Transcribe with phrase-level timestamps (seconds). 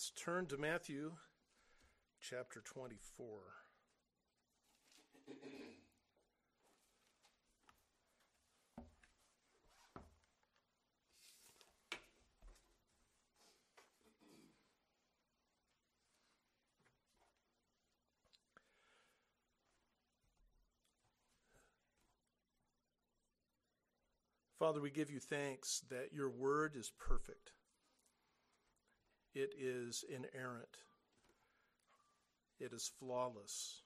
[0.00, 1.12] Let's turn to Matthew
[2.22, 3.28] chapter 24.
[24.58, 27.52] Father, we give you thanks that your word is perfect.
[29.34, 30.76] It is inerrant.
[32.58, 33.82] It is flawless.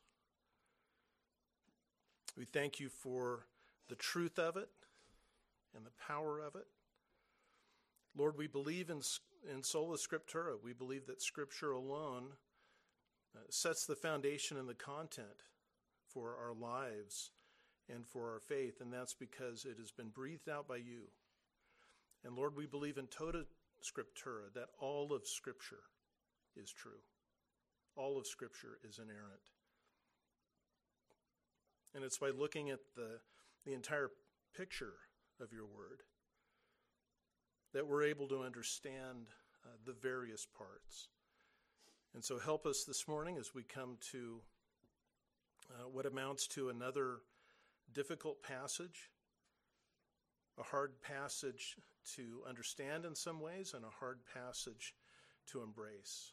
[2.36, 3.46] We thank you for
[3.88, 4.68] the truth of it
[5.76, 6.66] and the power of it.
[8.16, 9.00] Lord, we believe in,
[9.52, 10.56] in sola scriptura.
[10.62, 12.28] We believe that Scripture alone
[13.36, 15.42] uh, sets the foundation and the content
[16.08, 17.30] for our lives
[17.92, 21.08] and for our faith, and that's because it has been breathed out by you.
[22.24, 23.44] And Lord, we believe in tota
[23.84, 25.84] scriptura, that all of Scripture
[26.56, 27.02] is true.
[27.96, 29.52] All of Scripture is inerrant.
[31.94, 33.20] And it's by looking at the,
[33.64, 34.10] the entire
[34.56, 34.94] picture
[35.40, 36.02] of your word
[37.72, 39.26] that we're able to understand
[39.64, 41.08] uh, the various parts.
[42.14, 44.40] And so help us this morning as we come to
[45.70, 47.18] uh, what amounts to another
[47.92, 49.10] difficult passage,
[50.58, 51.76] a hard passage
[52.16, 54.94] to understand in some ways, and a hard passage
[55.46, 56.32] to embrace.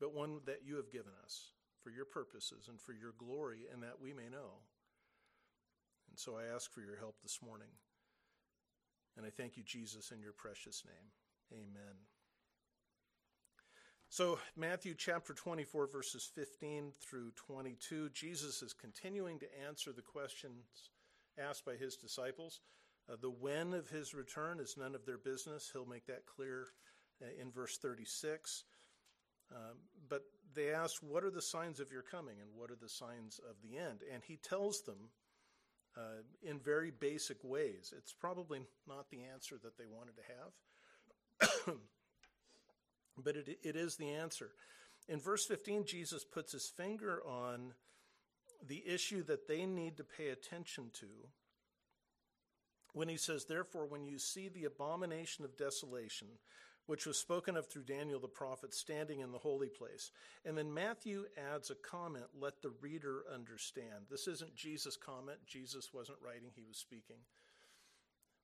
[0.00, 3.82] But one that you have given us for your purposes and for your glory, and
[3.82, 4.60] that we may know.
[6.10, 7.68] And so I ask for your help this morning.
[9.16, 11.60] And I thank you, Jesus, in your precious name.
[11.60, 11.96] Amen.
[14.08, 20.90] So, Matthew chapter 24, verses 15 through 22, Jesus is continuing to answer the questions
[21.38, 22.60] asked by his disciples.
[23.10, 25.70] Uh, the when of his return is none of their business.
[25.72, 26.66] He'll make that clear
[27.20, 28.64] uh, in verse 36.
[29.50, 29.76] Um,
[30.08, 30.22] but
[30.54, 33.56] they ask, What are the signs of your coming and what are the signs of
[33.62, 34.00] the end?
[34.12, 35.10] And he tells them
[35.96, 37.92] uh, in very basic ways.
[37.96, 40.22] It's probably not the answer that they wanted to
[41.66, 41.76] have.
[43.22, 44.50] but it, it is the answer.
[45.08, 47.74] In verse 15, Jesus puts his finger on
[48.66, 51.06] the issue that they need to pay attention to
[52.94, 56.28] when he says, Therefore, when you see the abomination of desolation,
[56.86, 60.10] which was spoken of through Daniel the prophet standing in the holy place.
[60.44, 61.24] And then Matthew
[61.54, 64.06] adds a comment, let the reader understand.
[64.10, 65.38] This isn't Jesus' comment.
[65.46, 67.16] Jesus wasn't writing, he was speaking.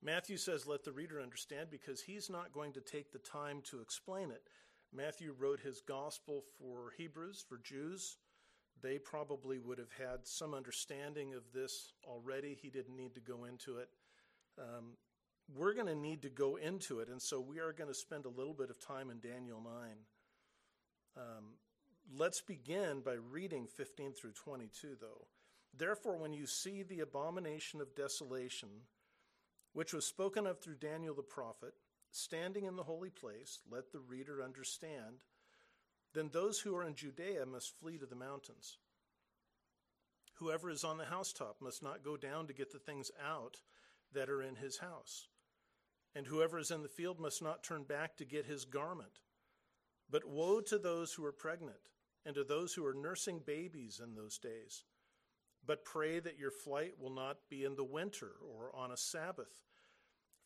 [0.01, 3.81] Matthew says, let the reader understand because he's not going to take the time to
[3.81, 4.43] explain it.
[4.95, 8.17] Matthew wrote his gospel for Hebrews, for Jews.
[8.83, 12.57] They probably would have had some understanding of this already.
[12.61, 13.89] He didn't need to go into it.
[14.59, 14.97] Um,
[15.55, 18.27] we're going to need to go into it, and so we are going to spend
[18.27, 19.73] a little bit of time in Daniel 9.
[21.17, 21.45] Um,
[22.17, 25.27] let's begin by reading 15 through 22, though.
[25.77, 28.69] Therefore, when you see the abomination of desolation,
[29.73, 31.75] which was spoken of through Daniel the prophet,
[32.11, 35.23] standing in the holy place, let the reader understand,
[36.15, 38.79] then those who are in Judea must flee to the mountains.
[40.35, 43.57] Whoever is on the housetop must not go down to get the things out
[44.13, 45.29] that are in his house.
[46.15, 49.21] And whoever is in the field must not turn back to get his garment.
[50.11, 51.91] But woe to those who are pregnant
[52.25, 54.85] and to those who are nursing babies in those days.
[55.67, 59.63] But pray that your flight will not be in the winter or on a Sabbath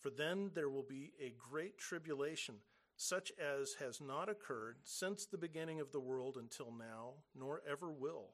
[0.02, 2.56] for then there will be a great tribulation,
[2.96, 7.90] such as has not occurred since the beginning of the world until now, nor ever
[7.90, 8.30] will.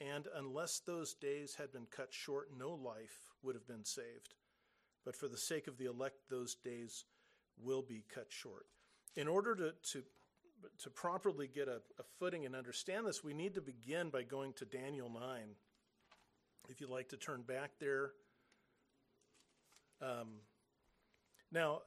[0.00, 4.34] And unless those days had been cut short, no life would have been saved.
[5.04, 7.04] But for the sake of the elect, those days
[7.60, 8.66] will be cut short.
[9.14, 10.02] In order to, to,
[10.82, 14.54] to properly get a, a footing and understand this, we need to begin by going
[14.54, 15.20] to Daniel 9.
[16.68, 18.12] If you'd like to turn back there.
[20.00, 20.40] Um,
[21.52, 21.82] now,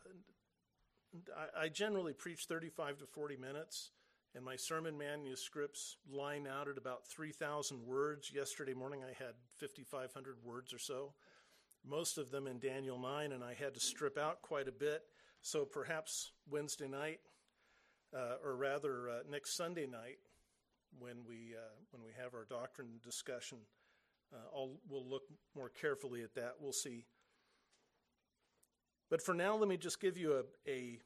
[1.57, 3.91] I, generally preach 35 to 40 minutes,
[4.33, 8.31] and my sermon manuscripts line out at about 3,000 words.
[8.33, 11.13] Yesterday morning I had 5,500 words or so,
[11.87, 15.03] most of them in Daniel 9, and I had to strip out quite a bit.
[15.41, 17.19] So perhaps Wednesday night,
[18.15, 20.17] uh, or rather uh, next Sunday night,
[20.97, 23.59] when we uh, when we have our doctrine discussion,
[24.33, 25.23] uh, we'll look
[25.55, 26.55] more carefully at that.
[26.59, 27.05] We'll see
[29.15, 30.99] but for now, let me just give you a, a,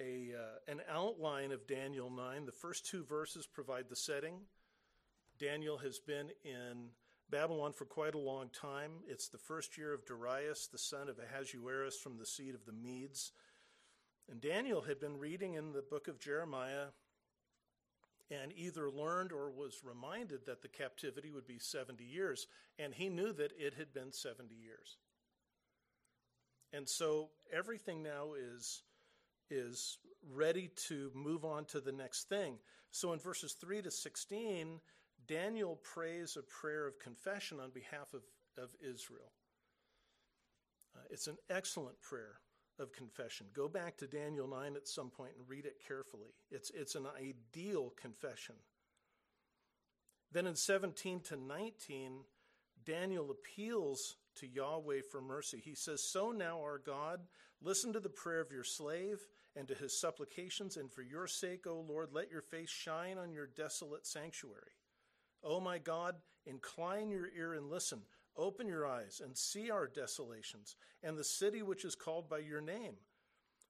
[0.00, 2.46] a uh, an outline of Daniel 9.
[2.46, 4.40] The first two verses provide the setting.
[5.38, 6.88] Daniel has been in
[7.30, 8.90] Babylon for quite a long time.
[9.06, 12.72] It's the first year of Darius, the son of Ahasuerus from the seed of the
[12.72, 13.30] Medes.
[14.28, 16.86] And Daniel had been reading in the book of Jeremiah
[18.32, 22.48] and either learned or was reminded that the captivity would be 70 years,
[22.80, 24.96] and he knew that it had been 70 years.
[26.72, 28.82] And so everything now is
[29.50, 29.98] is
[30.32, 32.56] ready to move on to the next thing.
[32.90, 34.80] So in verses 3 to 16,
[35.26, 38.22] Daniel prays a prayer of confession on behalf of,
[38.56, 39.32] of Israel.
[40.96, 42.40] Uh, it's an excellent prayer
[42.78, 43.46] of confession.
[43.54, 46.34] Go back to Daniel 9 at some point and read it carefully.
[46.50, 48.54] It's, it's an ideal confession.
[50.32, 52.20] Then in 17 to 19,
[52.84, 55.60] Daniel appeals to Yahweh for mercy.
[55.62, 57.20] He says, So now, our God,
[57.60, 59.18] listen to the prayer of your slave
[59.56, 63.32] and to his supplications, and for your sake, O Lord, let your face shine on
[63.32, 64.72] your desolate sanctuary.
[65.44, 68.02] O my God, incline your ear and listen.
[68.36, 72.60] Open your eyes and see our desolations and the city which is called by your
[72.60, 72.94] name.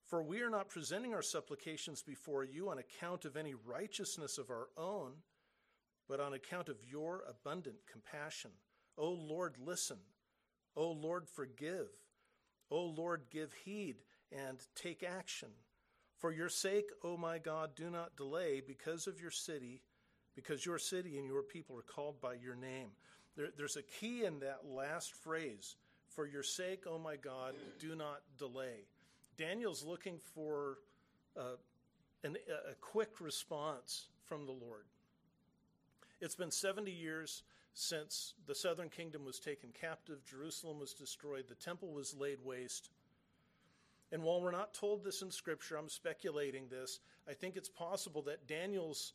[0.07, 4.51] For we are not presenting our supplications before you on account of any righteousness of
[4.51, 5.13] our own,
[6.09, 8.51] but on account of your abundant compassion.
[8.99, 9.97] O Lord, listen.
[10.77, 11.89] O Lord, forgive.
[12.71, 13.97] O Lord, give heed
[14.31, 15.49] and take action.
[16.19, 19.83] For your sake, O my God, do not delay because of your city,
[20.35, 22.91] because your city and your people are called by your name.
[23.37, 25.77] There, there's a key in that last phrase.
[26.09, 28.87] For your sake, O my God, do not delay.
[29.37, 30.79] Daniel's looking for
[31.37, 31.57] uh,
[32.23, 32.37] an,
[32.71, 34.85] a quick response from the Lord.
[36.21, 37.43] It's been 70 years
[37.75, 42.91] since the southern kingdom was taken captive, Jerusalem was destroyed, the temple was laid waste.
[44.11, 48.23] And while we're not told this in Scripture, I'm speculating this, I think it's possible
[48.23, 49.15] that Daniel's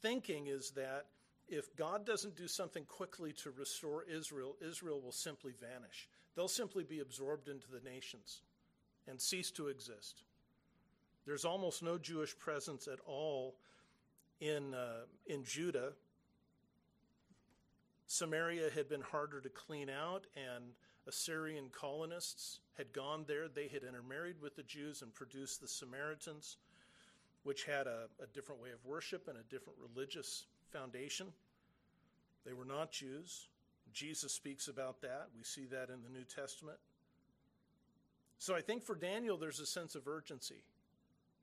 [0.00, 1.06] thinking is that
[1.48, 6.08] if God doesn't do something quickly to restore Israel, Israel will simply vanish.
[6.34, 8.42] They'll simply be absorbed into the nations
[9.06, 10.22] and cease to exist.
[11.26, 13.56] There's almost no Jewish presence at all
[14.40, 15.92] in, uh, in Judah.
[18.08, 20.64] Samaria had been harder to clean out, and
[21.06, 23.48] Assyrian colonists had gone there.
[23.48, 26.56] They had intermarried with the Jews and produced the Samaritans,
[27.42, 31.26] which had a, a different way of worship and a different religious foundation.
[32.46, 33.48] They were not Jews.
[33.92, 35.28] Jesus speaks about that.
[35.36, 36.78] We see that in the New Testament.
[38.38, 40.62] So I think for Daniel, there's a sense of urgency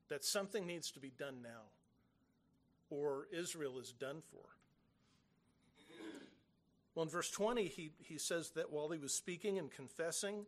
[0.08, 1.62] that something needs to be done now,
[2.90, 4.46] or Israel is done for.
[6.96, 10.46] Well, in verse 20, he, he says that while he was speaking and confessing,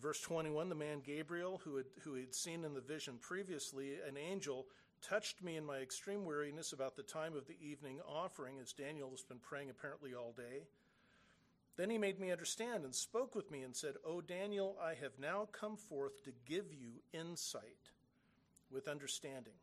[0.00, 4.16] verse 21, the man Gabriel, who had, who had seen in the vision previously an
[4.16, 4.66] angel
[5.02, 9.10] touched me in my extreme weariness about the time of the evening offering, as Daniel
[9.10, 10.62] has been praying apparently all day.
[11.76, 15.18] Then he made me understand and spoke with me and said, O Daniel, I have
[15.18, 17.90] now come forth to give you insight
[18.70, 19.54] with understanding.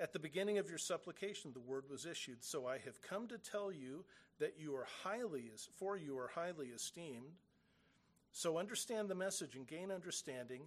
[0.00, 2.42] At the beginning of your supplication, the word was issued.
[2.42, 4.04] So I have come to tell you
[4.38, 7.32] that you are highly, for you are highly esteemed.
[8.32, 10.62] So understand the message and gain understanding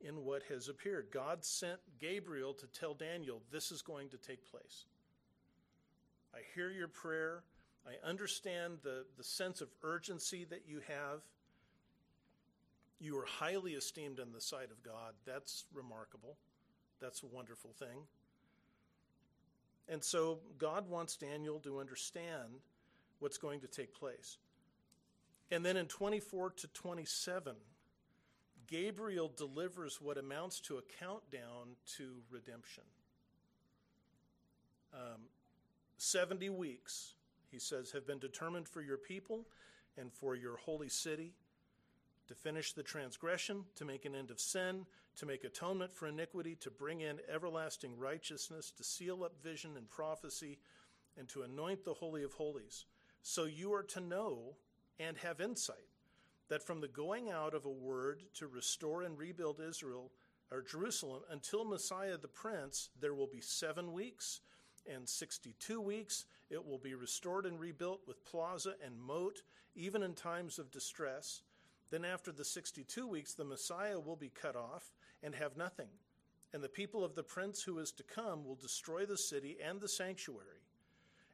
[0.00, 1.08] in what has appeared.
[1.12, 4.84] God sent Gabriel to tell Daniel, this is going to take place.
[6.32, 7.42] I hear your prayer.
[7.86, 11.22] I understand the, the sense of urgency that you have.
[13.00, 15.14] You are highly esteemed in the sight of God.
[15.24, 16.36] That's remarkable.
[17.00, 18.06] That's a wonderful thing.
[19.88, 22.60] And so God wants Daniel to understand
[23.18, 24.38] what's going to take place.
[25.50, 27.54] And then in 24 to 27,
[28.66, 32.82] Gabriel delivers what amounts to a countdown to redemption.
[34.92, 35.22] Um,
[35.98, 37.14] 70 weeks,
[37.50, 39.46] he says, have been determined for your people
[39.96, 41.32] and for your holy city
[42.26, 44.84] to finish the transgression, to make an end of sin,
[45.16, 49.88] to make atonement for iniquity, to bring in everlasting righteousness, to seal up vision and
[49.88, 50.58] prophecy,
[51.18, 52.84] and to anoint the Holy of Holies.
[53.22, 54.56] So you are to know
[55.00, 55.76] and have insight
[56.48, 60.12] that from the going out of a word to restore and rebuild Israel
[60.52, 64.40] or Jerusalem until Messiah the Prince, there will be seven weeks
[64.92, 66.24] and 62 weeks.
[66.50, 69.42] It will be restored and rebuilt with plaza and moat,
[69.74, 71.42] even in times of distress.
[71.90, 74.92] Then, after the 62 weeks, the Messiah will be cut off
[75.22, 75.88] and have nothing.
[76.52, 79.80] And the people of the prince who is to come will destroy the city and
[79.80, 80.62] the sanctuary.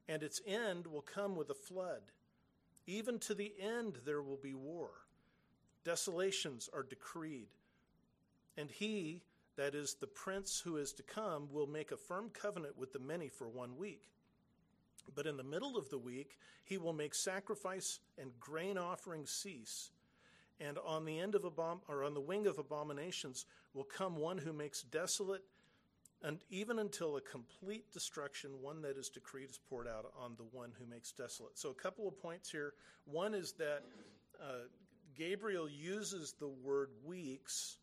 [0.08, 2.02] And its end will come with a flood.
[2.86, 4.90] Even to the end, there will be war.
[5.84, 7.48] Desolations are decreed.
[8.56, 9.22] And he,
[9.56, 12.98] that is the prince who is to come, will make a firm covenant with the
[12.98, 14.02] many for one week.
[15.14, 19.90] But in the middle of the week, he will make sacrifice and grain offerings cease
[20.62, 24.38] And on the end of abom- or on the wing of abominations will come one
[24.38, 25.42] who makes desolate,
[26.22, 30.44] and even until a complete destruction, one that is decreed is poured out on the
[30.44, 31.58] one who makes desolate.
[31.58, 32.74] So, a couple of points here.
[33.06, 33.82] One is that
[34.40, 34.68] uh,
[35.16, 37.78] Gabriel uses the word weeks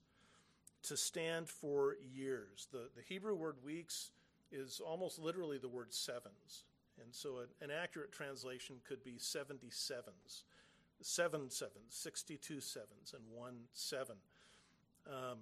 [0.84, 2.68] to stand for years.
[2.72, 4.12] The, the Hebrew word weeks
[4.52, 6.64] is almost literally the word sevens.
[7.04, 10.44] And so, an, accurate translation could be 70 sevens
[11.02, 14.16] seven sevens, 62 sevens, and one seven.
[15.08, 15.38] Um,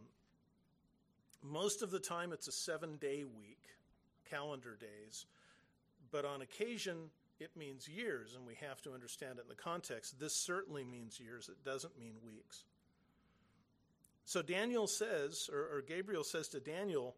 [1.44, 3.64] most of the time, it's a seven day week,
[4.30, 5.26] calendar days,
[6.12, 7.10] but on occasion,
[7.40, 10.20] it means years, and we have to understand it in the context.
[10.20, 12.64] This certainly means years, it doesn't mean weeks.
[14.26, 17.16] So Daniel says, or, or Gabriel says to Daniel,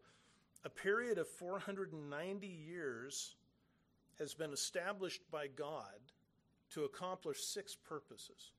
[0.64, 3.34] a period of 490 years
[4.18, 5.98] has been established by God
[6.74, 8.52] to accomplish six purposes.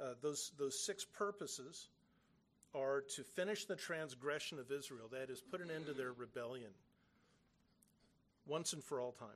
[0.00, 1.88] Uh, those, those six purposes
[2.74, 6.70] are to finish the transgression of Israel, that is, put an end to their rebellion
[8.46, 9.28] once and for all time.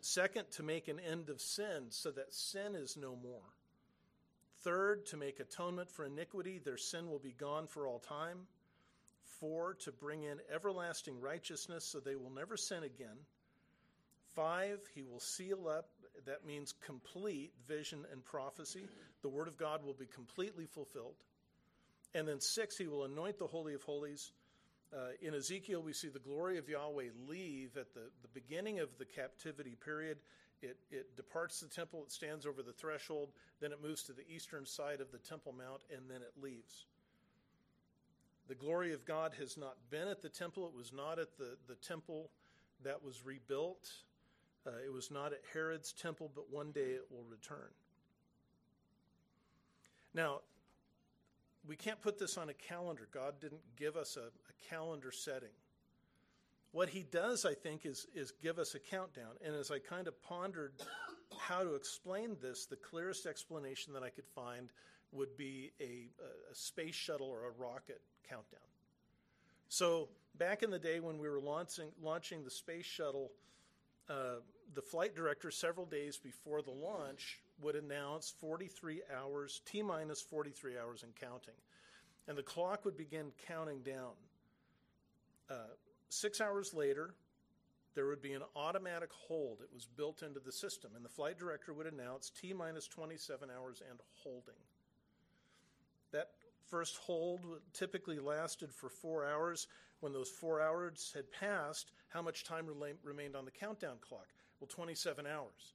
[0.00, 3.42] Second, to make an end of sin so that sin is no more.
[4.62, 8.38] Third, to make atonement for iniquity, their sin will be gone for all time.
[9.40, 13.16] Four, to bring in everlasting righteousness so they will never sin again.
[14.38, 15.88] Five, he will seal up,
[16.24, 18.84] that means complete vision and prophecy.
[19.22, 21.16] The word of God will be completely fulfilled.
[22.14, 24.30] And then six, he will anoint the Holy of Holies.
[24.94, 28.90] Uh, in Ezekiel, we see the glory of Yahweh leave at the, the beginning of
[28.96, 30.18] the captivity period.
[30.62, 33.30] It, it departs the temple, it stands over the threshold,
[33.60, 36.86] then it moves to the eastern side of the Temple Mount, and then it leaves.
[38.46, 40.64] The glory of God has not been at the temple.
[40.72, 42.30] It was not at the, the temple
[42.84, 43.90] that was rebuilt.
[44.68, 47.70] Uh, it was not at Herod's temple, but one day it will return.
[50.12, 50.40] Now,
[51.66, 53.08] we can't put this on a calendar.
[53.12, 55.48] God didn't give us a, a calendar setting.
[56.72, 59.36] What he does, I think, is, is give us a countdown.
[59.44, 60.74] And as I kind of pondered
[61.38, 64.70] how to explain this, the clearest explanation that I could find
[65.12, 66.08] would be a,
[66.50, 68.60] a space shuttle or a rocket countdown.
[69.70, 73.30] So, back in the day when we were launching, launching the space shuttle,
[74.08, 74.40] uh,
[74.74, 80.78] the flight director, several days before the launch, would announce 43 hours, T minus 43
[80.78, 81.54] hours and counting.
[82.26, 84.12] And the clock would begin counting down.
[85.50, 85.74] Uh,
[86.08, 87.14] six hours later,
[87.94, 89.58] there would be an automatic hold.
[89.62, 93.48] It was built into the system, and the flight director would announce T minus 27
[93.50, 94.54] hours and holding.
[96.12, 96.28] That
[96.68, 97.40] first hold
[97.72, 99.66] typically lasted for four hours.
[100.00, 102.66] When those four hours had passed, how much time
[103.02, 104.28] remained on the countdown clock?
[104.60, 105.74] Well, 27 hours.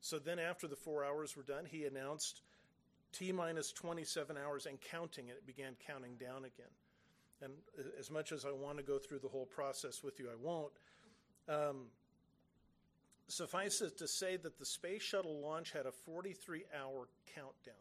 [0.00, 2.42] So then, after the four hours were done, he announced
[3.12, 6.72] T minus 27 hours and counting, and it began counting down again.
[7.40, 7.52] And
[7.98, 10.72] as much as I want to go through the whole process with you, I won't.
[11.48, 11.86] Um,
[13.28, 17.74] suffice it to say that the space shuttle launch had a 43 hour countdown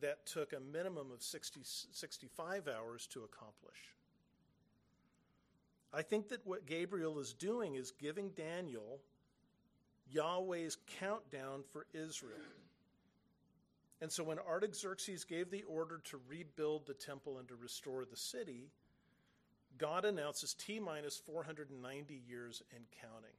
[0.00, 3.78] that took a minimum of 60, 65 hours to accomplish.
[5.92, 9.00] I think that what Gabriel is doing is giving Daniel
[10.12, 12.38] Yahweh's countdown for Israel.
[14.00, 18.16] And so when Artaxerxes gave the order to rebuild the temple and to restore the
[18.16, 18.70] city,
[19.78, 23.36] God announces T minus 490 years and counting.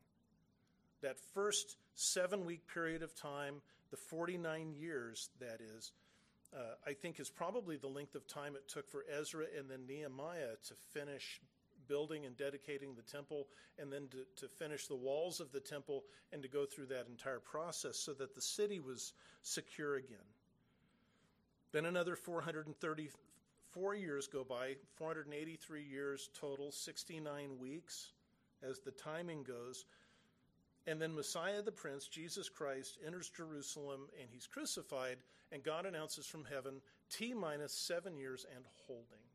[1.02, 3.56] That first seven week period of time,
[3.90, 5.92] the 49 years that is,
[6.56, 9.88] uh, I think is probably the length of time it took for Ezra and then
[9.88, 11.42] Nehemiah to finish
[11.92, 16.06] building and dedicating the temple, and then to, to finish the walls of the temple
[16.32, 20.18] and to go through that entire process so that the city was secure again.
[21.74, 28.14] Then another 434 years go by, 483 years total, 69 weeks
[28.64, 29.84] as the timing goes.
[30.88, 35.18] And then Messiah the Prince, Jesus Christ, enters Jerusalem and he's crucified,
[35.52, 39.31] and God announces from heaven T minus seven years and holding.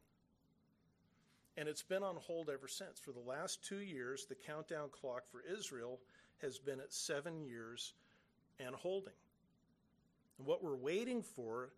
[1.57, 2.99] And it's been on hold ever since.
[2.99, 6.01] For the last two years, the countdown clock for Israel
[6.43, 7.95] has been at seven years
[8.61, 9.15] and holding.
[10.39, 11.71] And what we're waiting for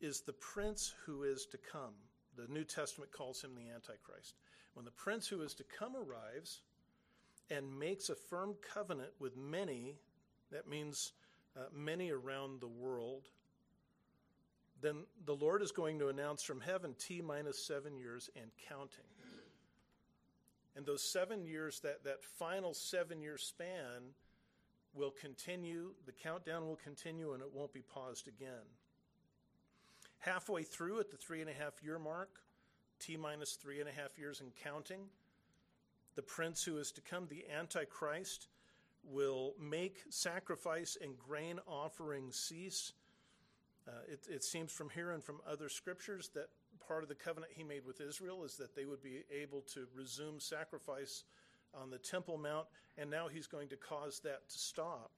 [0.00, 1.94] is the prince who is to come.
[2.36, 4.34] The New Testament calls him the Antichrist.
[4.74, 6.60] When the prince who is to come arrives
[7.50, 9.96] and makes a firm covenant with many,
[10.50, 11.12] that means
[11.56, 13.28] uh, many around the world,
[14.80, 19.04] then the Lord is going to announce from heaven T minus seven years and counting.
[20.76, 24.14] And those seven years, that, that final seven year span,
[24.94, 25.90] will continue.
[26.06, 28.66] The countdown will continue and it won't be paused again.
[30.18, 32.30] Halfway through, at the three and a half year mark,
[33.00, 35.00] T minus three and a half years and counting,
[36.14, 38.48] the prince who is to come, the Antichrist,
[39.02, 42.92] will make sacrifice and grain offering cease.
[43.86, 46.48] Uh, it, it, seems from here and from other scriptures that
[46.86, 49.86] part of the covenant he made with Israel is that they would be able to
[49.96, 51.24] resume sacrifice
[51.74, 52.66] on the Temple Mount,
[52.98, 55.10] and now he's going to cause that to stop.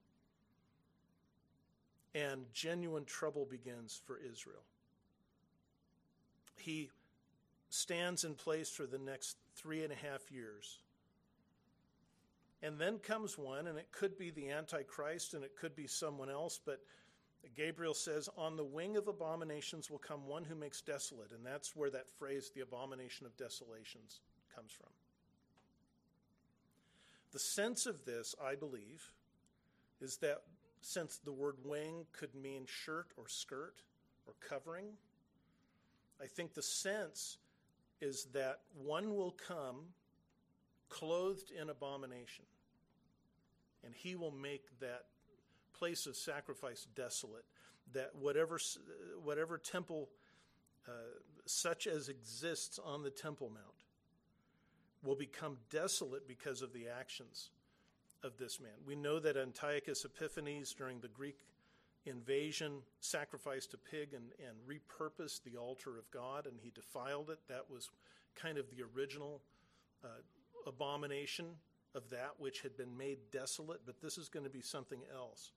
[2.15, 4.63] And genuine trouble begins for Israel.
[6.57, 6.91] He
[7.69, 10.79] stands in place for the next three and a half years.
[12.63, 16.31] And then comes one, and it could be the Antichrist and it could be someone
[16.31, 16.81] else, but
[17.55, 21.33] Gabriel says, On the wing of abominations will come one who makes desolate.
[21.33, 24.21] And that's where that phrase, the abomination of desolations,
[24.55, 24.89] comes from.
[27.33, 29.11] The sense of this, I believe,
[30.01, 30.43] is that
[30.81, 33.75] since the word wing could mean shirt or skirt
[34.27, 34.87] or covering,
[36.23, 37.39] I think the sense
[38.01, 39.87] is that one will come
[40.89, 42.45] clothed in abomination,
[43.85, 45.05] and he will make that
[45.79, 47.45] place of sacrifice desolate.
[47.93, 48.59] That whatever
[49.23, 50.09] whatever temple
[50.89, 50.93] uh,
[51.47, 53.85] such as exists on the Temple Mount
[55.03, 57.51] will become desolate because of the actions
[58.23, 58.73] of this man.
[58.87, 61.39] We know that Antiochus Epiphanes during the Greek
[62.05, 67.39] invasion sacrificed a pig and, and repurposed the altar of God, and he defiled it.
[67.49, 67.91] That was
[68.35, 69.41] kind of the original
[70.05, 70.09] uh,
[70.67, 71.47] abomination
[71.95, 75.53] of that which had been made desolate, but this is going to be something else.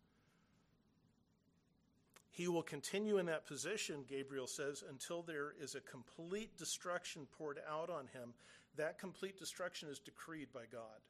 [2.39, 7.60] He will continue in that position, Gabriel says, until there is a complete destruction poured
[7.69, 8.34] out on him.
[8.77, 11.01] That complete destruction is decreed by God.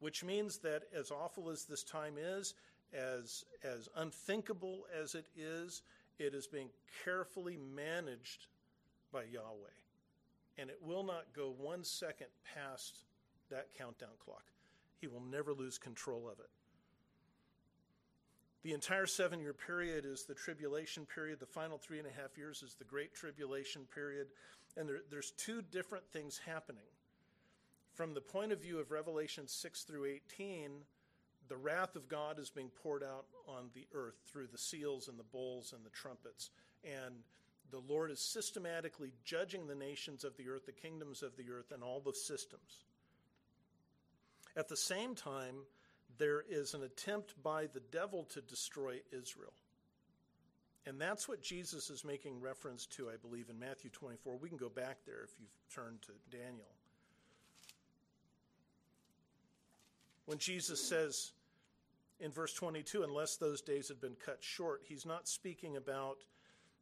[0.00, 2.54] Which means that, as awful as this time is,
[2.92, 5.82] as, as unthinkable as it is,
[6.18, 6.70] it is being
[7.04, 8.48] carefully managed
[9.12, 9.78] by Yahweh.
[10.58, 13.04] And it will not go one second past
[13.50, 14.46] that countdown clock.
[15.00, 16.50] He will never lose control of it.
[18.64, 21.40] The entire seven year period is the tribulation period.
[21.40, 24.28] The final three and a half years is the great tribulation period.
[24.76, 26.82] And there, there's two different things happening.
[27.94, 30.70] From the point of view of Revelation 6 through 18,
[31.48, 35.18] the wrath of God is being poured out on the earth through the seals and
[35.18, 36.50] the bowls and the trumpets.
[36.84, 37.14] And
[37.70, 41.72] the Lord is systematically judging the nations of the earth, the kingdoms of the earth,
[41.72, 42.84] and all the systems.
[44.56, 45.56] At the same time,
[46.18, 49.52] there is an attempt by the devil to destroy Israel.
[50.86, 54.38] And that's what Jesus is making reference to, I believe, in Matthew 24.
[54.38, 56.68] We can go back there if you've turned to Daniel.
[60.24, 61.32] When Jesus says,
[62.20, 66.18] in verse 22, unless those days had been cut short, he's not speaking about,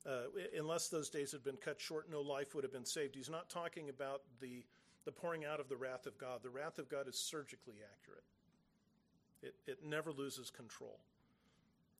[0.08, 0.22] uh,
[0.56, 3.14] unless those days had been cut short, no life would have been saved.
[3.14, 4.64] He's not talking about the,
[5.04, 6.40] the pouring out of the wrath of God.
[6.42, 8.24] The wrath of God is surgically accurate,
[9.42, 10.98] it, it never loses control.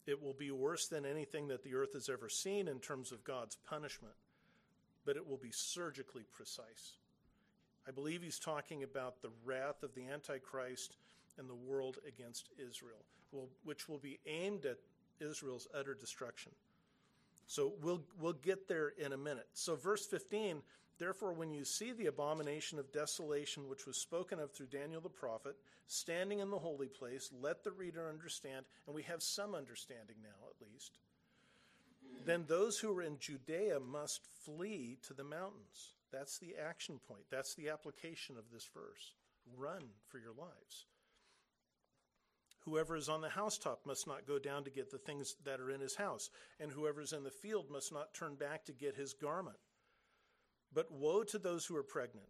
[0.07, 3.25] It will be worse than anything that the earth has ever seen in terms of
[3.25, 4.15] God's punishment,
[5.05, 6.95] but it will be surgically precise.
[7.89, 10.97] I believe he's talking about the wrath of the Antichrist
[11.39, 13.05] and the world against Israel,
[13.65, 14.79] which will be aimed at
[15.21, 16.53] Israel's utter destruction.
[17.47, 19.47] So we'll, we'll get there in a minute.
[19.55, 20.63] So, verse 15
[20.99, 25.11] Therefore, when you see the abomination of desolation which was spoken of through Daniel the
[25.11, 25.57] prophet,
[25.87, 30.49] standing in the holy place, let the reader understand, and we have some understanding now
[30.49, 30.99] at least.
[32.25, 35.95] Then those who are in Judea must flee to the mountains.
[36.13, 37.25] That's the action point.
[37.31, 39.13] That's the application of this verse.
[39.57, 40.87] Run for your lives.
[42.65, 45.71] Whoever is on the housetop must not go down to get the things that are
[45.71, 48.97] in his house, and whoever is in the field must not turn back to get
[48.97, 49.57] his garment.
[50.77, 52.29] But woe to those who are pregnant,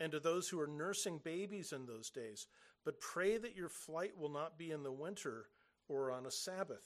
[0.00, 2.48] and to those who are nursing babies in those days.
[2.84, 5.46] But pray that your flight will not be in the winter
[5.88, 6.84] or on a Sabbath.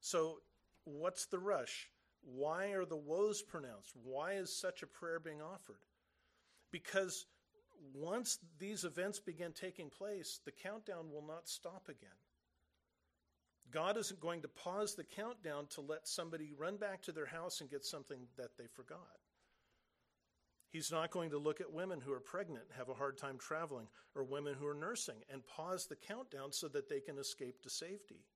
[0.00, 0.40] So,
[0.84, 1.88] what's the rush?
[2.20, 3.94] Why are the woes pronounced?
[4.04, 5.80] Why is such a prayer being offered?
[6.70, 7.24] Because
[7.94, 12.10] once these events begin taking place, the countdown will not stop again.
[13.70, 17.62] God isn't going to pause the countdown to let somebody run back to their house
[17.62, 19.16] and get something that they forgot.
[20.76, 23.86] He's not going to look at women who are pregnant, have a hard time traveling,
[24.14, 27.70] or women who are nursing and pause the countdown so that they can escape to
[27.70, 28.26] safety.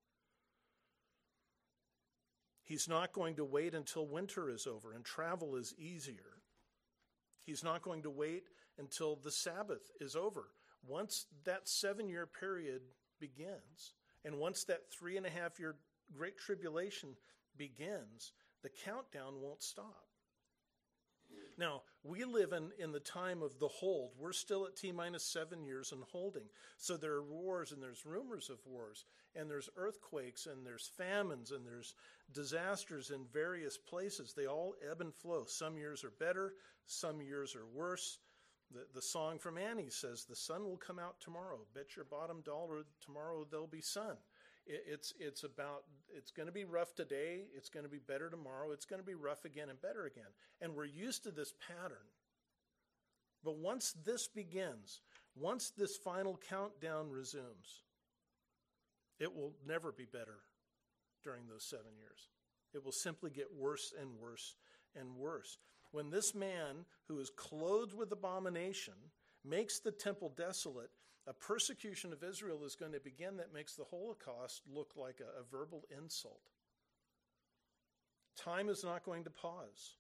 [2.63, 6.39] He's not going to wait until winter is over and travel is easier.
[7.45, 8.45] He's not going to wait
[8.79, 10.47] until the Sabbath is over.
[10.83, 12.81] Once that seven year period
[13.21, 13.93] begins,
[14.25, 15.77] and once that three and a half year
[16.11, 17.11] Great Tribulation
[17.59, 20.10] begins, the countdown won't stop.
[21.61, 24.13] Now, we live in, in the time of the hold.
[24.19, 26.47] We're still at T minus seven years and holding.
[26.79, 29.05] So there are wars and there's rumors of wars,
[29.37, 31.95] and there's earthquakes and there's famines and there's
[32.33, 34.33] disasters in various places.
[34.33, 35.45] They all ebb and flow.
[35.47, 36.55] Some years are better,
[36.87, 38.21] some years are worse.
[38.73, 41.59] The, the song from Annie says, The sun will come out tomorrow.
[41.75, 44.17] Bet your bottom dollar tomorrow there'll be sun.
[44.67, 47.45] It, it's, it's about, it's going to be rough today.
[47.57, 48.73] It's going to be better tomorrow.
[48.73, 50.31] It's going to be rough again and better again.
[50.61, 52.07] And we're used to this pattern.
[53.45, 55.01] But once this begins,
[55.35, 57.83] once this final countdown resumes,
[59.19, 60.41] it will never be better
[61.25, 62.29] during those seven years.
[62.75, 64.57] It will simply get worse and worse
[64.95, 65.59] and worse
[65.93, 68.95] when this man who is clothed with abomination
[69.45, 70.91] makes the temple desolate,
[71.27, 75.41] a persecution of Israel is going to begin that makes the Holocaust look like a,
[75.41, 76.41] a verbal insult.
[78.37, 79.97] Time is not going to pause.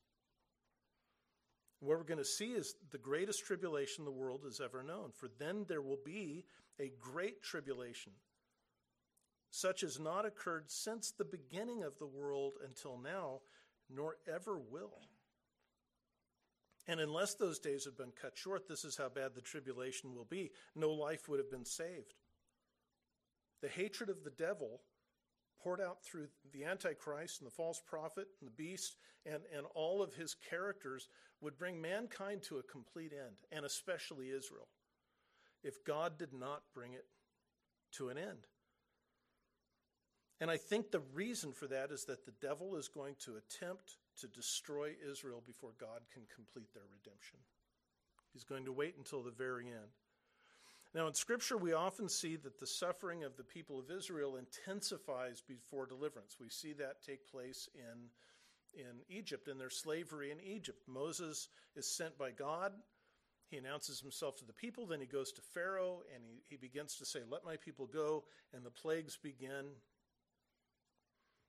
[1.81, 5.11] What we're going to see is the greatest tribulation the world has ever known.
[5.15, 6.45] For then there will be
[6.79, 8.13] a great tribulation,
[9.51, 13.41] such as not occurred since the beginning of the world until now,
[13.89, 15.01] nor ever will.
[16.89, 20.25] And unless those days have been cut short, this is how bad the tribulation will
[20.25, 20.51] be.
[20.75, 22.15] No life would have been saved.
[23.61, 24.81] The hatred of the devil
[25.63, 30.03] poured out through the Antichrist and the false prophet and the beast and, and all
[30.03, 31.09] of his characters
[31.41, 34.69] would bring mankind to a complete end, and especially Israel,
[35.63, 37.07] if God did not bring it
[37.93, 38.47] to an end.
[40.41, 43.97] And I think the reason for that is that the devil is going to attempt
[44.21, 47.39] to destroy Israel before God can complete their redemption.
[48.33, 49.91] He's going to wait until the very end.
[50.95, 55.41] Now, in Scripture, we often see that the suffering of the people of Israel intensifies
[55.41, 56.37] before deliverance.
[56.41, 60.83] We see that take place in, in Egypt, in their slavery in Egypt.
[60.89, 62.73] Moses is sent by God.
[63.51, 66.95] He announces himself to the people, then he goes to Pharaoh and he, he begins
[66.97, 69.67] to say, Let my people go, and the plagues begin.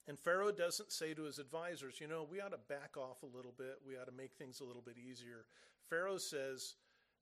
[0.08, 3.38] And Pharaoh doesn't say to his advisors, you know, we ought to back off a
[3.38, 3.78] little bit.
[3.86, 5.46] We ought to make things a little bit easier.
[5.90, 6.76] Pharaoh says,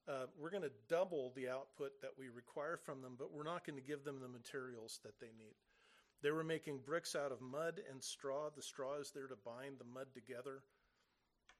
[0.08, 3.66] uh, we're going to double the output that we require from them, but we're not
[3.66, 5.54] going to give them the materials that they need.
[6.22, 8.48] They were making bricks out of mud and straw.
[8.54, 10.62] The straw is there to bind the mud together.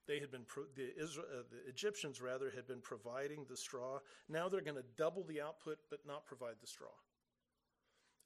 [0.07, 4.01] They had been pro- the, Israel, uh, the Egyptians rather had been providing the straw.
[4.29, 6.89] Now they're going to double the output, but not provide the straw.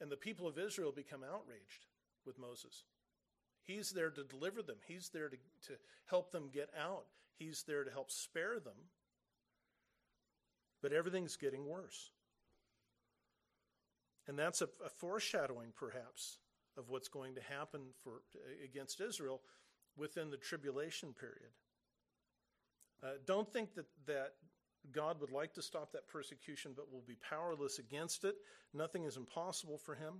[0.00, 1.86] And the people of Israel become outraged
[2.26, 2.84] with Moses.
[3.62, 5.36] He's there to deliver them, He's there to,
[5.68, 5.74] to
[6.06, 7.06] help them get out,
[7.38, 8.88] He's there to help spare them.
[10.82, 12.10] But everything's getting worse.
[14.26, 16.38] And that's a, a foreshadowing, perhaps,
[16.76, 18.22] of what's going to happen for,
[18.62, 19.40] against Israel
[19.96, 21.52] within the tribulation period.
[23.02, 24.32] Uh, don't think that, that
[24.92, 28.34] God would like to stop that persecution, but will be powerless against it.
[28.72, 30.14] Nothing is impossible for him.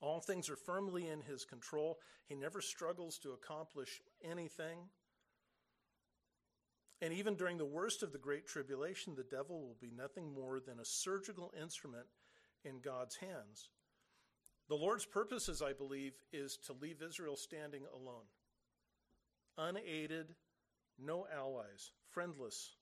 [0.00, 1.98] All things are firmly in his control.
[2.26, 4.78] He never struggles to accomplish anything.
[7.02, 10.60] And even during the worst of the Great Tribulation, the devil will be nothing more
[10.60, 12.06] than a surgical instrument
[12.64, 13.70] in God's hands.
[14.68, 18.26] The Lord's purposes, I believe, is to leave Israel standing alone,
[19.58, 20.34] unaided,
[20.98, 22.76] no allies, friendless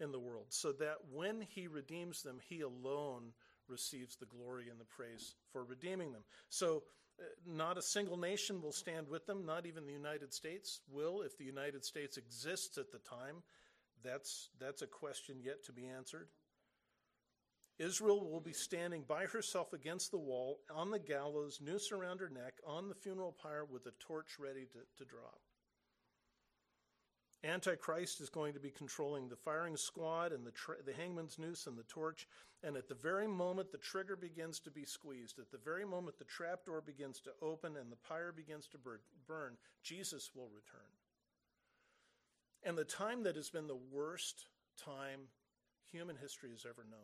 [0.00, 3.32] in the world, so that when he redeems them, he alone
[3.68, 6.22] receives the glory and the praise for redeeming them.
[6.48, 6.82] So,
[7.20, 11.22] uh, not a single nation will stand with them, not even the United States will,
[11.22, 13.42] if the United States exists at the time.
[14.04, 16.28] That's, that's a question yet to be answered.
[17.78, 22.28] Israel will be standing by herself against the wall, on the gallows, noose around her
[22.28, 25.40] neck, on the funeral pyre with a torch ready to, to drop.
[27.48, 31.66] Antichrist is going to be controlling the firing squad and the, tra- the hangman's noose
[31.66, 32.26] and the torch.
[32.62, 36.18] And at the very moment the trigger begins to be squeezed, at the very moment
[36.18, 38.78] the trapdoor begins to open and the pyre begins to
[39.26, 40.90] burn, Jesus will return.
[42.64, 45.20] And the time that has been the worst time
[45.90, 47.00] human history has ever known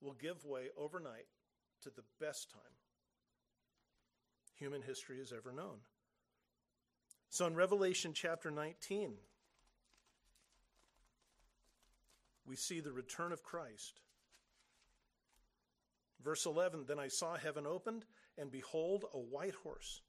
[0.00, 1.26] will give way overnight
[1.82, 2.62] to the best time
[4.54, 5.78] human history has ever known.
[7.30, 9.14] So in Revelation chapter 19,
[12.46, 14.00] we see the return of Christ.
[16.22, 18.04] Verse 11 Then I saw heaven opened,
[18.38, 20.02] and behold, a white horse,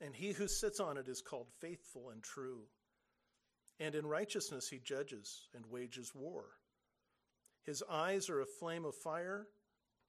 [0.00, 2.62] and he who sits on it is called faithful and true.
[3.78, 6.44] And in righteousness he judges and wages war.
[7.64, 9.46] His eyes are a flame of fire,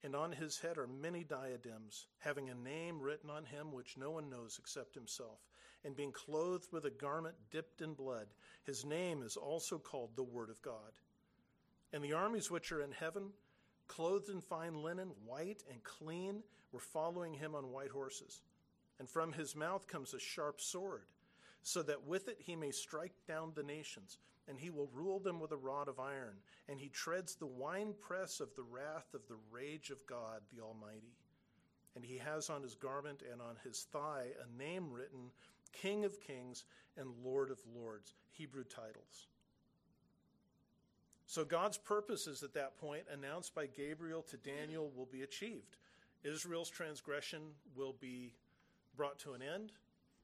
[0.02, 4.10] and on his head are many diadems, having a name written on him which no
[4.10, 5.38] one knows except himself.
[5.84, 8.28] And being clothed with a garment dipped in blood,
[8.64, 10.92] his name is also called the Word of God.
[11.92, 13.30] And the armies which are in heaven,
[13.88, 18.40] clothed in fine linen, white and clean, were following him on white horses.
[18.98, 21.04] And from his mouth comes a sharp sword,
[21.62, 25.40] so that with it he may strike down the nations and he will rule them
[25.40, 26.36] with a rod of iron,
[26.68, 31.14] and he treads the winepress of the wrath of the rage of God the Almighty.
[31.94, 35.30] And he has on his garment and on his thigh a name written
[35.72, 36.64] King of Kings
[36.96, 39.28] and Lord of Lords, Hebrew titles.
[41.32, 45.78] So God's purposes at that point, announced by Gabriel to Daniel, will be achieved.
[46.24, 47.40] Israel's transgression
[47.74, 48.34] will be
[48.98, 49.72] brought to an end,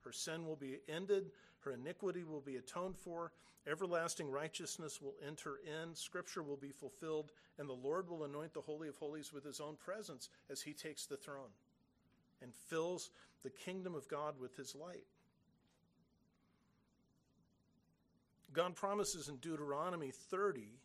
[0.05, 3.33] her sin will be ended, her iniquity will be atoned for,
[3.67, 8.61] everlasting righteousness will enter in, scripture will be fulfilled, and the Lord will anoint the
[8.61, 11.55] Holy of Holies with his own presence as he takes the throne
[12.43, 13.09] and fills
[13.43, 15.07] the kingdom of God with his light.
[18.53, 20.81] God promises in Deuteronomy 30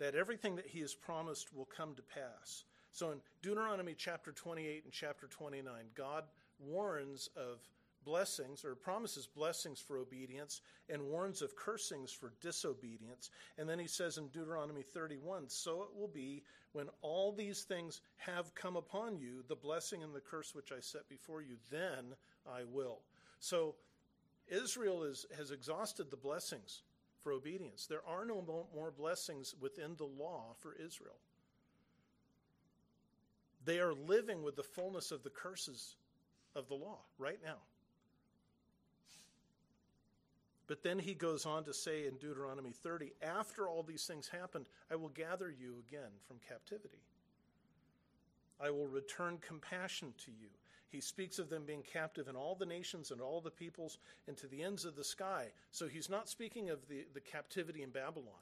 [0.00, 2.64] that everything that he has promised will come to pass.
[2.90, 6.24] So in Deuteronomy chapter 28 and chapter 29, God
[6.58, 7.60] warns of
[8.04, 13.30] blessings or promises blessings for obedience and warns of cursings for disobedience.
[13.58, 18.00] And then he says in Deuteronomy 31 So it will be when all these things
[18.16, 22.14] have come upon you, the blessing and the curse which I set before you, then
[22.50, 23.00] I will.
[23.38, 23.74] So
[24.48, 26.82] Israel is, has exhausted the blessings
[27.22, 27.86] for obedience.
[27.86, 28.42] There are no
[28.74, 31.18] more blessings within the law for Israel.
[33.64, 35.96] They are living with the fullness of the curses
[36.56, 37.58] of the law right now.
[40.66, 44.66] But then he goes on to say in Deuteronomy 30 after all these things happened,
[44.90, 47.02] I will gather you again from captivity.
[48.60, 50.48] I will return compassion to you.
[50.90, 54.36] He speaks of them being captive in all the nations and all the peoples and
[54.36, 55.46] to the ends of the sky.
[55.70, 58.34] So he's not speaking of the, the captivity in Babylon.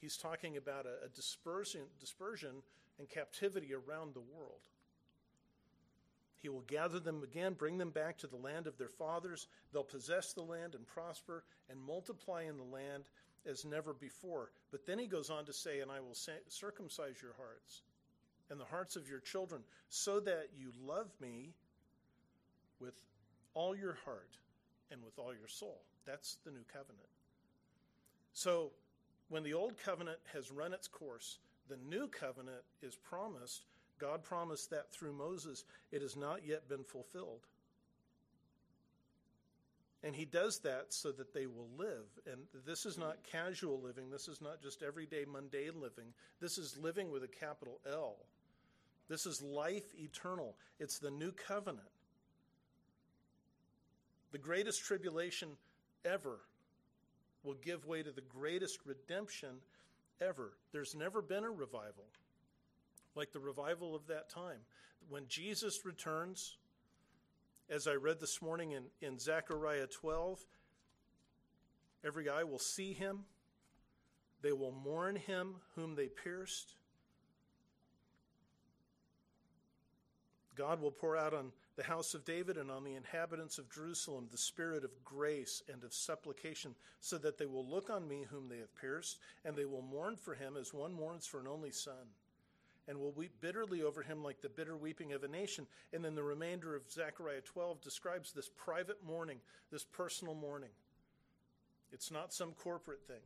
[0.00, 2.62] He's talking about a, a dispersion, dispersion
[2.98, 4.68] and captivity around the world.
[6.40, 9.46] He will gather them again, bring them back to the land of their fathers.
[9.72, 13.04] They'll possess the land and prosper and multiply in the land
[13.46, 14.50] as never before.
[14.72, 16.16] But then he goes on to say, And I will
[16.48, 17.82] circumcise your hearts
[18.50, 21.54] and the hearts of your children, so that you love me
[22.82, 23.00] with
[23.54, 24.36] all your heart
[24.90, 25.80] and with all your soul.
[26.04, 26.98] That's the new covenant.
[28.34, 28.72] So
[29.28, 33.62] when the old covenant has run its course, the new covenant is promised
[34.02, 35.64] God promised that through Moses.
[35.92, 37.46] It has not yet been fulfilled.
[40.02, 42.06] And he does that so that they will live.
[42.26, 44.10] And this is not casual living.
[44.10, 46.12] This is not just everyday mundane living.
[46.40, 48.16] This is living with a capital L.
[49.08, 50.56] This is life eternal.
[50.80, 51.86] It's the new covenant.
[54.32, 55.50] The greatest tribulation
[56.04, 56.40] ever
[57.44, 59.56] will give way to the greatest redemption
[60.20, 60.52] ever.
[60.72, 62.04] There's never been a revival
[63.14, 64.58] like the revival of that time.
[65.08, 66.56] When Jesus returns,
[67.68, 70.40] as I read this morning in, in Zechariah 12,
[72.04, 73.24] every eye will see him.
[74.40, 76.74] They will mourn him whom they pierced.
[80.54, 84.28] God will pour out on the house of David and on the inhabitants of Jerusalem
[84.30, 88.48] the spirit of grace and of supplication, so that they will look on me whom
[88.48, 91.72] they have pierced, and they will mourn for him as one mourns for an only
[91.72, 92.08] son
[92.88, 95.66] and will weep bitterly over him like the bitter weeping of a nation.
[95.92, 99.38] And then the remainder of Zechariah 12 describes this private mourning,
[99.70, 100.70] this personal mourning.
[101.92, 103.22] It's not some corporate thing.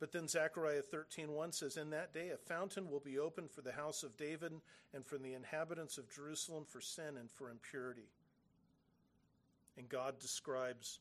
[0.00, 3.72] But then Zechariah 13:1 says, "In that day a fountain will be opened for the
[3.72, 4.60] house of David
[4.92, 8.10] and for the inhabitants of Jerusalem for sin and for impurity."
[9.76, 11.00] And God describes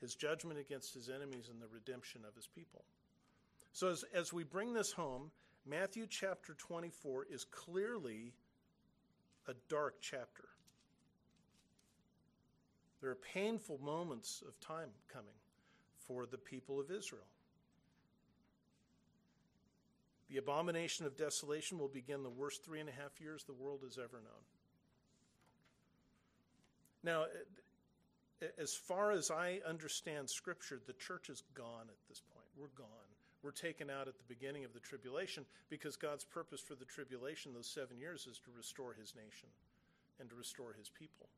[0.00, 2.84] his judgment against his enemies and the redemption of his people.
[3.72, 5.32] So as, as we bring this home,
[5.64, 8.34] Matthew chapter 24 is clearly
[9.46, 10.48] a dark chapter.
[13.00, 15.34] There are painful moments of time coming
[15.98, 17.26] for the people of Israel.
[20.30, 23.80] The abomination of desolation will begin the worst three and a half years the world
[23.84, 24.44] has ever known.
[27.04, 32.20] Now, eh, eh, as far as I understand Scripture, the church is gone at this
[32.34, 32.46] point.
[32.58, 32.88] We're gone
[33.42, 37.52] We're taken out at the beginning of the tribulation because God's purpose for the tribulation,
[37.54, 39.48] those seven years, is to restore his nation
[40.18, 41.28] and to restore his people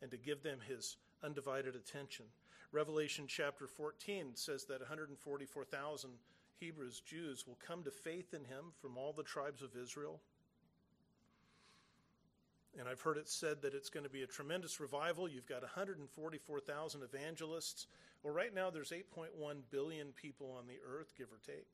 [0.00, 2.24] and to give them his undivided attention.
[2.72, 6.10] Revelation chapter 14 says that 144,000
[6.60, 10.20] Hebrews, Jews, will come to faith in him from all the tribes of Israel.
[12.78, 15.28] And I've heard it said that it's going to be a tremendous revival.
[15.28, 17.86] You've got 144,000 evangelists.
[18.22, 19.28] Well, right now there's 8.1
[19.70, 21.66] billion people on the earth, give or take.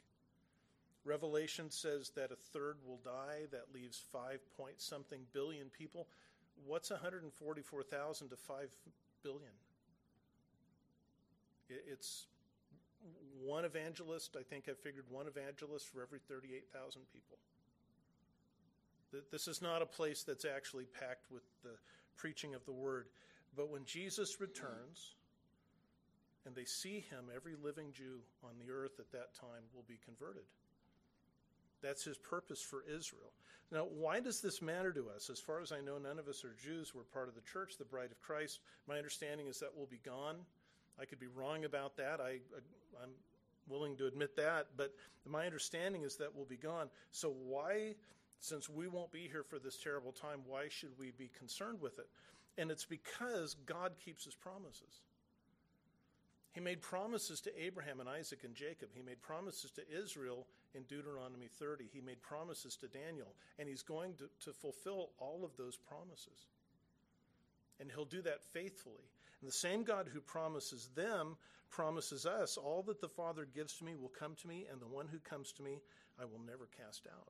[1.05, 3.47] Revelation says that a third will die.
[3.51, 6.07] That leaves 5 point something billion people.
[6.67, 8.69] What's 144,000 to 5
[9.23, 9.51] billion?
[11.69, 12.27] It's
[13.45, 14.37] one evangelist.
[14.39, 17.39] I think I figured one evangelist for every 38,000 people.
[19.31, 21.77] This is not a place that's actually packed with the
[22.17, 23.07] preaching of the word.
[23.57, 25.15] But when Jesus returns
[26.47, 29.99] and they see him, every living Jew on the earth at that time will be
[30.05, 30.43] converted.
[31.81, 33.31] That's his purpose for Israel.
[33.71, 35.31] Now, why does this matter to us?
[35.31, 36.95] As far as I know, none of us are Jews.
[36.95, 38.61] We're part of the church, the bride of Christ.
[38.89, 40.37] My understanding is that we'll be gone.
[41.01, 42.21] I could be wrong about that.
[42.21, 42.39] I,
[43.03, 43.11] I'm
[43.69, 44.69] willing to admit that.
[44.77, 44.95] But
[45.27, 46.89] my understanding is that we'll be gone.
[47.11, 47.95] So, why,
[48.41, 51.99] since we won't be here for this terrible time, why should we be concerned with
[51.99, 52.09] it?
[52.57, 55.01] And it's because God keeps his promises.
[56.53, 58.91] He made promises to Abraham and Isaac and Jacob.
[58.95, 61.87] He made promises to Israel in Deuteronomy 30.
[61.93, 66.47] He made promises to Daniel, and he's going to, to fulfill all of those promises.
[67.81, 69.03] And he'll do that faithfully.
[69.45, 71.37] And the same God who promises them
[71.69, 74.87] promises us all that the Father gives to me will come to me, and the
[74.87, 75.83] one who comes to me
[76.19, 77.29] I will never cast out.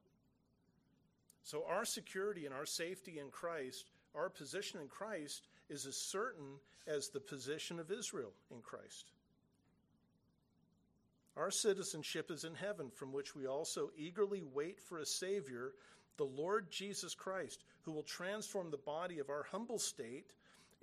[1.43, 6.61] So, our security and our safety in Christ, our position in Christ, is as certain
[6.87, 9.11] as the position of Israel in Christ.
[11.37, 15.73] Our citizenship is in heaven, from which we also eagerly wait for a Savior,
[16.17, 20.33] the Lord Jesus Christ, who will transform the body of our humble state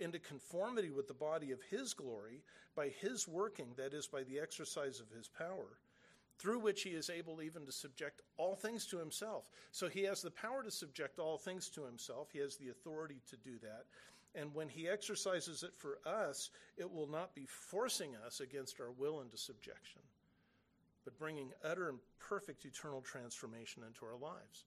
[0.01, 2.43] into conformity with the body of His glory
[2.75, 5.77] by His working, that is, by the exercise of His power,
[6.37, 9.45] through which He is able even to subject all things to Himself.
[9.71, 13.21] So He has the power to subject all things to Himself, He has the authority
[13.29, 13.85] to do that.
[14.33, 18.91] And when he exercises it for us, it will not be forcing us against our
[18.91, 20.01] will into subjection,
[21.03, 24.65] but bringing utter and perfect eternal transformation into our lives.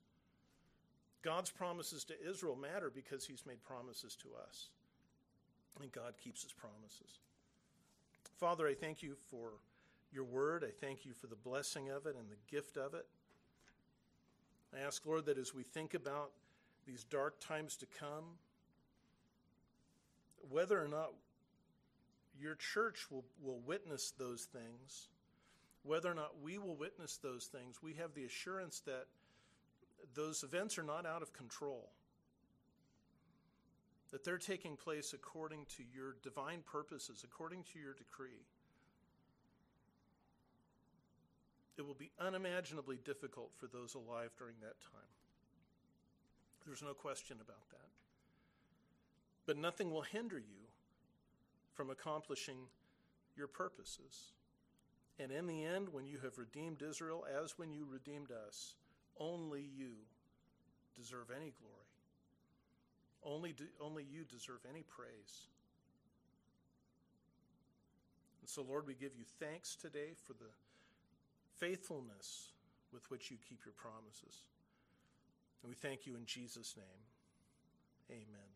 [1.22, 4.68] God's promises to Israel matter because he's made promises to us.
[5.80, 7.18] And God keeps his promises.
[8.38, 9.52] Father, I thank you for
[10.12, 10.64] your word.
[10.64, 13.06] I thank you for the blessing of it and the gift of it.
[14.74, 16.30] I ask, Lord, that as we think about
[16.86, 18.24] these dark times to come,
[20.50, 21.12] whether or not
[22.40, 25.08] your church will, will witness those things,
[25.82, 29.06] whether or not we will witness those things, we have the assurance that
[30.14, 31.88] those events are not out of control,
[34.14, 38.46] that they're taking place according to your divine purposes, according to your decree.
[41.76, 45.10] It will be unimaginably difficult for those alive during that time.
[46.64, 47.88] There's no question about that.
[49.46, 50.68] But nothing will hinder you
[51.72, 52.58] from accomplishing
[53.36, 54.30] your purposes.
[55.18, 58.76] And in the end, when you have redeemed Israel, as when you redeemed us,
[59.18, 59.90] only you
[60.94, 61.73] deserve any glory.
[63.24, 65.48] Only, only you deserve any praise.
[68.42, 70.50] And so, Lord, we give you thanks today for the
[71.58, 72.52] faithfulness
[72.92, 74.44] with which you keep your promises.
[75.62, 78.20] And we thank you in Jesus' name.
[78.20, 78.53] Amen.